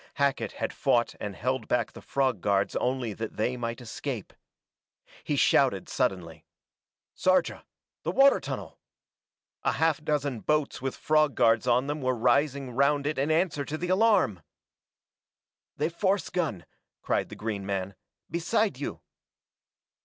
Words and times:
Hackett 0.15 0.53
had 0.53 0.73
fought 0.73 1.13
and 1.19 1.35
held 1.35 1.67
back 1.67 1.91
the 1.91 2.01
frog 2.01 2.41
guards 2.41 2.75
only 2.77 3.13
that 3.13 3.37
they 3.37 3.55
might 3.55 3.79
escape. 3.81 4.33
He 5.23 5.35
shouted 5.35 5.87
suddenly. 5.87 6.43
"Sarja 7.13 7.63
the 8.01 8.09
water 8.09 8.39
tunnel!" 8.39 8.79
A 9.61 9.73
half 9.73 10.03
dozen 10.03 10.39
boats 10.39 10.81
with 10.81 10.95
frog 10.97 11.35
guards 11.35 11.67
on 11.67 11.85
them 11.85 12.01
were 12.01 12.15
rising 12.15 12.71
round 12.71 13.05
it 13.05 13.19
in 13.19 13.29
answer 13.29 13.63
to 13.63 13.77
the 13.77 13.89
alarm! 13.89 14.41
"The 15.77 15.91
force 15.91 16.31
gun!" 16.31 16.65
cried 17.03 17.29
the 17.29 17.35
green 17.35 17.63
man. 17.63 17.93
"Beside 18.27 18.79
you 18.79 19.01